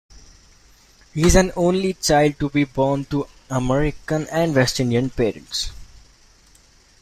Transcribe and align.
He 1.13 1.21
is 1.27 1.35
an 1.35 1.51
only 1.55 1.93
child 1.93 2.39
to 2.39 2.49
be 2.49 2.63
born 2.63 3.05
to 3.11 3.27
American 3.51 4.25
and 4.31 4.55
West 4.55 4.79
Indian 4.79 5.11
parents. 5.11 5.71